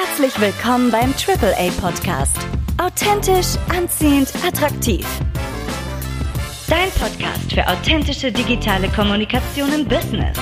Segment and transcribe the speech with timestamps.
[0.00, 2.36] Herzlich willkommen beim AAA Podcast.
[2.80, 5.04] Authentisch, anziehend, attraktiv.
[6.68, 10.38] Dein Podcast für authentische digitale Kommunikation im Business.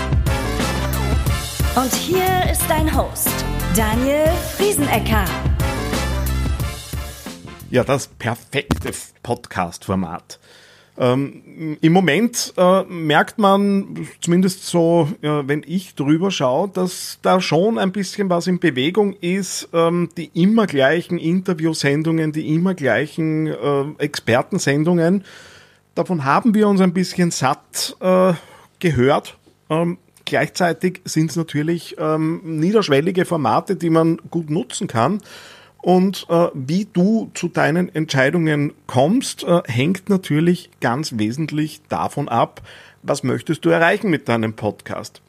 [1.74, 3.30] Und hier ist dein Host,
[3.74, 5.24] Daniel Friesenecker.
[7.70, 8.92] Ja, das perfekte
[9.22, 10.38] Podcast-Format.
[10.98, 17.40] Ähm, Im Moment äh, merkt man, zumindest so, äh, wenn ich drüber schaue, dass da
[17.40, 19.68] schon ein bisschen was in Bewegung ist.
[19.72, 25.24] Ähm, die immer gleichen Interviewsendungen, die immer gleichen äh, Expertensendungen,
[25.94, 28.32] davon haben wir uns ein bisschen satt äh,
[28.78, 29.36] gehört.
[29.68, 35.20] Ähm, gleichzeitig sind es natürlich ähm, niederschwellige Formate, die man gut nutzen kann.
[35.82, 42.62] Und äh, wie du zu deinen Entscheidungen kommst, äh, hängt natürlich ganz wesentlich davon ab,
[43.02, 45.22] was möchtest du erreichen mit deinem Podcast.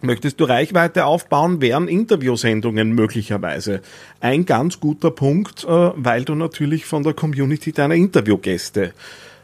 [0.00, 3.80] Möchtest du Reichweite aufbauen, wären Interviewsendungen möglicherweise
[4.20, 8.92] ein ganz guter Punkt, äh, weil du natürlich von der Community deiner Interviewgäste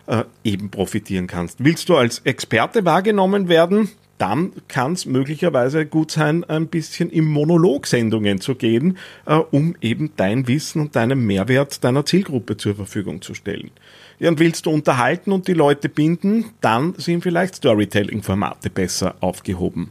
[0.07, 1.65] äh, eben profitieren kannst.
[1.65, 3.89] Willst du als Experte wahrgenommen werden?
[4.21, 10.13] Dann kann es möglicherweise gut sein, ein bisschen in Monologsendungen zu gehen, äh, um eben
[10.17, 13.71] dein Wissen und deinen Mehrwert deiner Zielgruppe zur Verfügung zu stellen.
[14.19, 19.89] Ja, und willst du unterhalten und die Leute binden, dann sind vielleicht Storytelling-Formate besser aufgehoben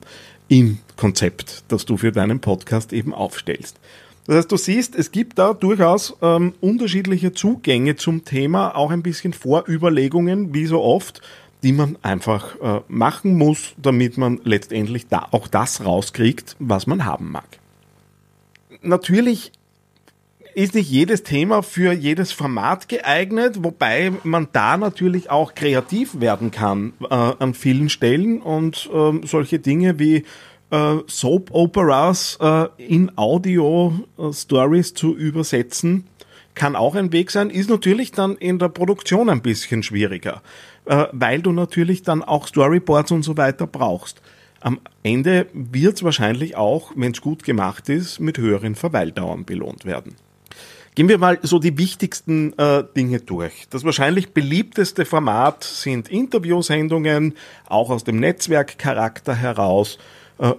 [0.47, 3.79] im Konzept, das du für deinen Podcast eben aufstellst.
[4.27, 9.01] Das heißt, du siehst, es gibt da durchaus ähm, unterschiedliche Zugänge zum Thema, auch ein
[9.01, 11.21] bisschen Vorüberlegungen, wie so oft
[11.63, 17.05] die man einfach äh, machen muss, damit man letztendlich da auch das rauskriegt, was man
[17.05, 17.47] haben mag.
[18.81, 19.51] Natürlich
[20.55, 26.51] ist nicht jedes Thema für jedes Format geeignet, wobei man da natürlich auch kreativ werden
[26.51, 30.25] kann äh, an vielen Stellen und äh, solche Dinge wie
[30.71, 36.05] äh, Soap Operas äh, in Audio äh, Stories zu übersetzen,
[36.55, 40.41] kann auch ein Weg sein, ist natürlich dann in der Produktion ein bisschen schwieriger
[40.89, 44.21] äh, weil du natürlich dann auch Storyboards und so weiter brauchst.
[44.59, 49.85] Am Ende wird es wahrscheinlich auch, wenn es gut gemacht ist, mit höheren Verweildauern belohnt
[49.85, 50.15] werden.
[50.95, 53.67] Gehen wir mal so die wichtigsten äh, Dinge durch.
[53.69, 57.35] Das wahrscheinlich beliebteste Format sind Interviewsendungen,
[57.67, 59.97] auch aus dem Netzwerkcharakter heraus,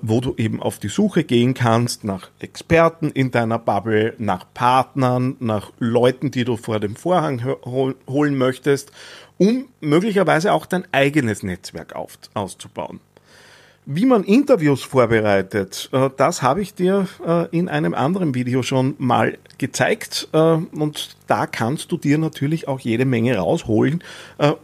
[0.03, 5.37] wo du eben auf die Suche gehen kannst nach Experten in deiner Bubble, nach Partnern,
[5.41, 8.93] nach Leuten, die du vor dem Vorhang holen möchtest
[9.41, 13.01] um möglicherweise auch dein eigenes Netzwerk auf, auszubauen.
[13.87, 18.97] Wie man Interviews vorbereitet, äh, das habe ich dir äh, in einem anderen Video schon
[18.99, 24.03] mal gezeigt äh, und da kannst du dir natürlich auch jede Menge rausholen,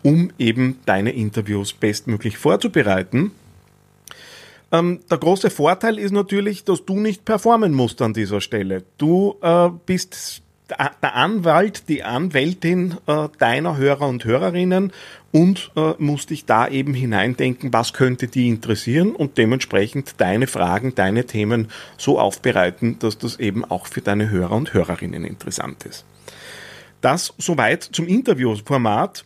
[0.03, 3.31] um eben deine Interviews bestmöglich vorzubereiten.
[4.79, 8.85] Ähm, der große Vorteil ist natürlich, dass du nicht performen musst an dieser Stelle.
[8.99, 9.37] Du
[9.87, 14.93] bist der Anwalt, die Anwältin äh, deiner Hörer und Hörerinnen
[15.31, 20.95] und äh, musst dich da eben hineindenken, was könnte die interessieren und dementsprechend deine Fragen,
[20.95, 26.05] deine Themen so aufbereiten, dass das eben auch für deine Hörer und Hörerinnen interessant ist.
[27.01, 29.25] Das soweit zum Interviewformat.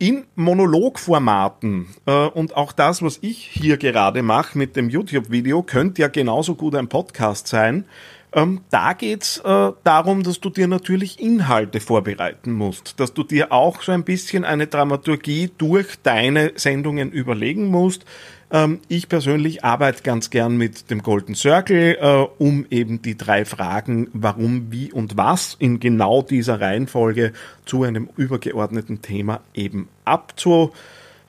[0.00, 1.88] In Monologformaten.
[2.06, 6.54] Äh, und auch das, was ich hier gerade mache mit dem YouTube-Video, könnte ja genauso
[6.54, 7.84] gut ein Podcast sein
[8.32, 13.52] ähm, da geht's äh, darum, dass du dir natürlich Inhalte vorbereiten musst, dass du dir
[13.52, 18.04] auch so ein bisschen eine Dramaturgie durch deine Sendungen überlegen musst.
[18.52, 23.44] Ähm, ich persönlich arbeite ganz gern mit dem Golden Circle, äh, um eben die drei
[23.44, 27.32] Fragen, warum, wie und was in genau dieser Reihenfolge
[27.64, 30.72] zu einem übergeordneten Thema eben abzu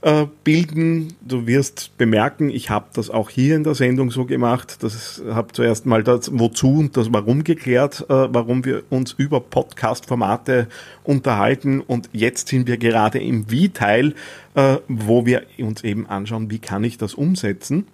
[0.02, 1.14] äh, bilden.
[1.22, 4.84] Du wirst bemerken, ich habe das auch hier in der Sendung so gemacht.
[4.84, 9.40] Das habe zuerst mal das Wozu und das Warum geklärt, äh, warum wir uns über
[9.40, 10.68] Podcast-Formate
[11.04, 11.82] unterhalten.
[11.82, 14.16] Und jetzt sind wir gerade im Wie-Teil,
[14.56, 17.86] äh, wo wir uns eben anschauen, wie kann ich das umsetzen.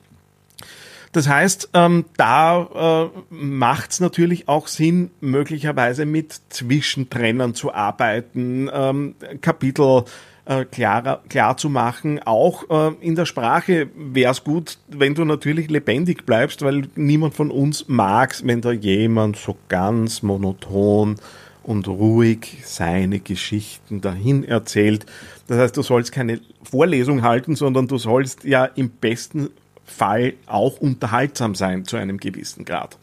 [1.14, 8.70] Das heißt, ähm, da äh, macht es natürlich auch Sinn, möglicherweise mit Zwischentrennern zu arbeiten,
[8.72, 10.04] ähm, Kapitel
[10.48, 12.20] äh, klar, klar zu machen.
[12.24, 17.34] Auch äh, in der Sprache wäre es gut, wenn du natürlich lebendig bleibst, weil niemand
[17.34, 21.18] von uns mag wenn da jemand so ganz monoton
[21.64, 25.06] und ruhig seine Geschichten dahin erzählt.
[25.48, 29.50] Das heißt, du sollst keine Vorlesung halten, sondern du sollst ja im besten
[29.86, 32.98] Fall auch unterhaltsam sein zu einem gewissen Grad.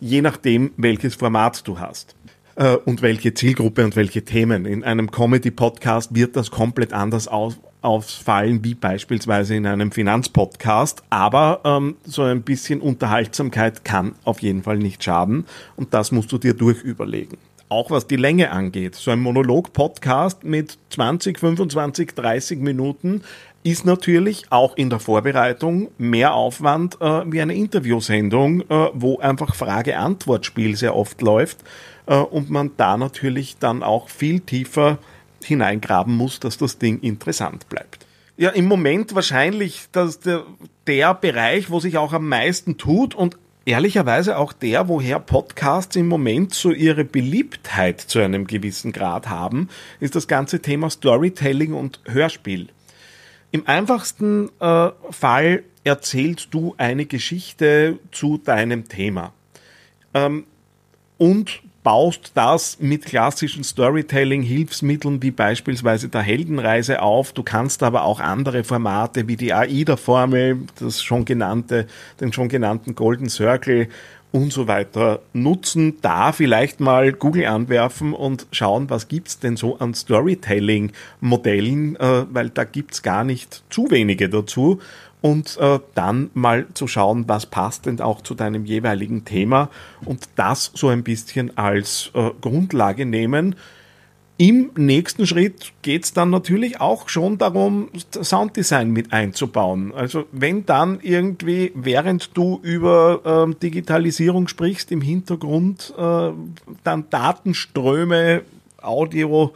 [0.00, 2.14] Je nachdem, welches Format du hast
[2.56, 4.66] äh, und welche Zielgruppe und welche Themen.
[4.66, 11.60] In einem Comedy-Podcast wird das komplett anders aus, ausfallen wie beispielsweise in einem Finanzpodcast, aber
[11.64, 15.44] ähm, so ein bisschen Unterhaltsamkeit kann auf jeden Fall nicht schaden
[15.76, 17.38] und das musst du dir durchüberlegen.
[17.68, 18.94] Auch was die Länge angeht.
[18.94, 23.22] So ein Monolog-Podcast mit 20, 25, 30 Minuten
[23.64, 29.56] ist natürlich auch in der Vorbereitung mehr Aufwand äh, wie eine Interviewsendung, äh, wo einfach
[29.56, 31.64] Frage-Antwort-Spiel sehr oft läuft
[32.06, 34.98] äh, und man da natürlich dann auch viel tiefer
[35.42, 38.06] hineingraben muss, dass das Ding interessant bleibt.
[38.36, 40.44] Ja, im Moment wahrscheinlich dass der,
[40.86, 43.36] der Bereich, wo sich auch am meisten tut und
[43.66, 49.68] ehrlicherweise auch der, woher Podcasts im Moment so ihre Beliebtheit zu einem gewissen Grad haben,
[50.00, 52.68] ist das ganze Thema Storytelling und Hörspiel.
[53.50, 59.32] Im einfachsten äh, Fall erzählst du eine Geschichte zu deinem Thema
[60.14, 60.44] ähm,
[61.18, 67.32] und baust das mit klassischen Storytelling-Hilfsmitteln wie beispielsweise der Heldenreise auf.
[67.32, 71.86] Du kannst aber auch andere Formate wie die AIDA-Formel, das schon genannte,
[72.20, 73.86] den schon genannten Golden Circle
[74.32, 79.78] und so weiter nutzen, da vielleicht mal Google anwerfen und schauen, was gibt's denn so
[79.78, 84.80] an Storytelling-Modellen, äh, weil da gibt's gar nicht zu wenige dazu
[85.26, 89.70] und äh, dann mal zu schauen, was passt denn auch zu deinem jeweiligen Thema
[90.04, 93.56] und das so ein bisschen als äh, Grundlage nehmen
[94.38, 99.94] im nächsten Schritt geht es dann natürlich auch schon darum, Sounddesign mit einzubauen.
[99.94, 106.32] Also wenn dann irgendwie, während du über äh, Digitalisierung sprichst, im Hintergrund äh,
[106.84, 108.42] dann Datenströme,
[108.82, 109.54] Audio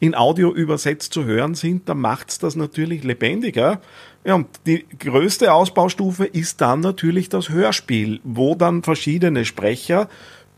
[0.00, 3.80] in Audio übersetzt zu hören sind, dann macht es das natürlich lebendiger.
[4.24, 10.08] Ja, und die größte Ausbaustufe ist dann natürlich das Hörspiel, wo dann verschiedene Sprecher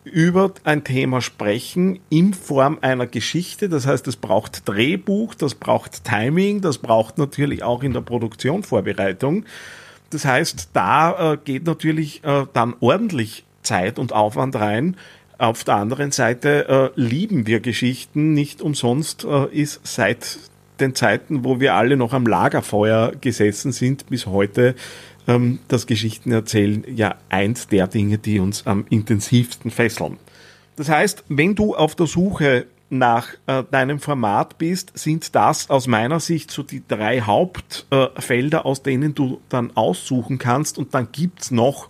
[0.04, 3.68] über ein Thema sprechen in Form einer Geschichte.
[3.68, 8.62] Das heißt, es braucht Drehbuch, das braucht Timing, das braucht natürlich auch in der Produktion
[8.62, 9.44] Vorbereitung.
[10.10, 14.96] Das heißt, da äh, geht natürlich äh, dann ordentlich Zeit und Aufwand rein.
[15.40, 18.34] Auf der anderen Seite äh, lieben wir Geschichten.
[18.34, 20.38] Nicht umsonst äh, ist seit
[20.80, 24.74] den Zeiten, wo wir alle noch am Lagerfeuer gesessen sind, bis heute
[25.26, 30.18] ähm, das Geschichtenerzählen ja eins der Dinge, die uns am intensivsten fesseln.
[30.76, 35.86] Das heißt, wenn du auf der Suche nach äh, deinem Format bist, sind das aus
[35.86, 40.76] meiner Sicht so die drei Hauptfelder, äh, aus denen du dann aussuchen kannst.
[40.76, 41.88] Und dann gibt's noch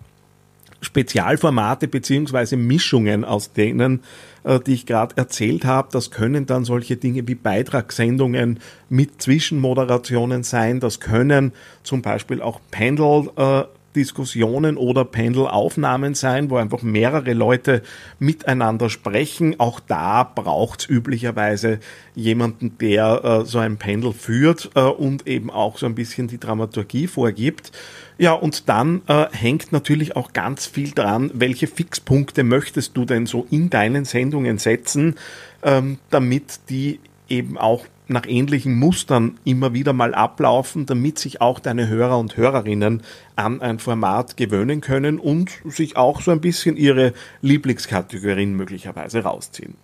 [0.90, 4.02] Spezialformate beziehungsweise Mischungen aus denen,
[4.42, 5.88] äh, die ich gerade erzählt habe.
[5.92, 8.58] Das können dann solche Dinge wie Beitragssendungen
[8.88, 10.80] mit Zwischenmoderationen sein.
[10.80, 11.52] Das können
[11.84, 13.62] zum Beispiel auch Panel äh,
[13.96, 17.82] Diskussionen oder Pendelaufnahmen sein, wo einfach mehrere Leute
[18.18, 19.58] miteinander sprechen.
[19.58, 21.80] Auch da braucht es üblicherweise
[22.14, 26.38] jemanden, der äh, so ein Pendel führt äh, und eben auch so ein bisschen die
[26.38, 27.72] Dramaturgie vorgibt.
[28.18, 33.26] Ja, und dann äh, hängt natürlich auch ganz viel dran, welche Fixpunkte möchtest du denn
[33.26, 35.16] so in deinen Sendungen setzen,
[35.62, 41.58] ähm, damit die eben auch nach ähnlichen Mustern immer wieder mal ablaufen, damit sich auch
[41.60, 43.02] deine Hörer und Hörerinnen
[43.36, 49.74] an ein Format gewöhnen können und sich auch so ein bisschen ihre Lieblingskategorien möglicherweise rausziehen.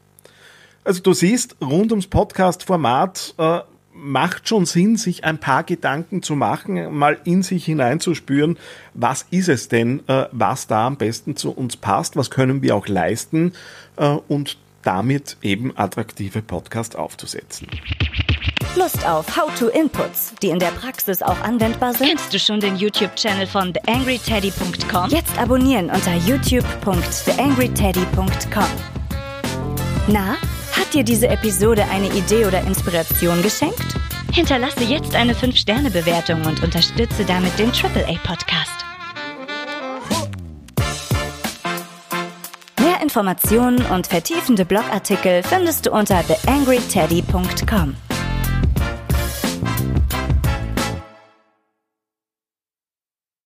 [0.84, 3.60] Also du siehst, rund ums Podcast-Format äh,
[3.92, 8.58] macht schon Sinn, sich ein paar Gedanken zu machen, mal in sich hineinzuspüren,
[8.94, 12.76] was ist es denn, äh, was da am besten zu uns passt, was können wir
[12.76, 13.52] auch leisten
[13.96, 17.66] äh, und damit eben attraktive Podcast aufzusetzen.
[18.76, 22.08] Lust auf How-to-Inputs, die in der Praxis auch anwendbar sind?
[22.08, 25.10] Kennst du schon den YouTube-Channel von TheAngryTeddy.com?
[25.10, 28.64] Jetzt abonnieren unter youtube.theangryteddy.com.
[30.08, 30.36] Na,
[30.72, 33.96] hat dir diese Episode eine Idee oder Inspiration geschenkt?
[34.32, 38.84] Hinterlasse jetzt eine 5-Sterne-Bewertung und unterstütze damit den AAA-Podcast.
[42.80, 47.96] Mehr Informationen und vertiefende Blogartikel findest du unter theangryteddy.com.